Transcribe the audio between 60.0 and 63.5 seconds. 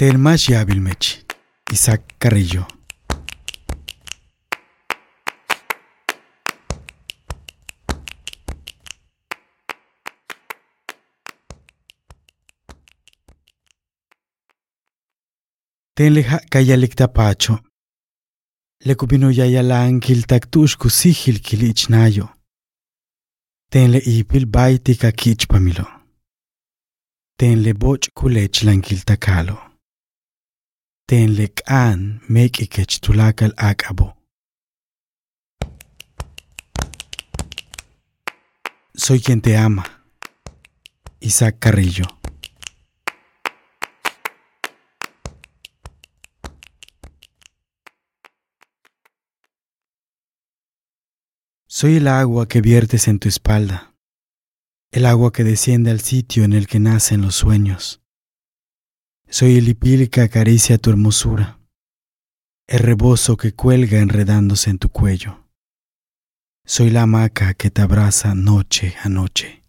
que acaricia tu hermosura, el rebozo